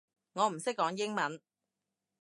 [0.33, 1.39] 我唔識講英文